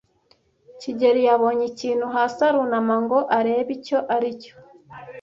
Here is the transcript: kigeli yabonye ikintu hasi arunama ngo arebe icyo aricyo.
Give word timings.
kigeli 0.81 1.21
yabonye 1.29 1.63
ikintu 1.71 2.05
hasi 2.15 2.39
arunama 2.49 2.95
ngo 3.03 3.19
arebe 3.37 3.71
icyo 3.77 3.97
aricyo. 4.15 4.53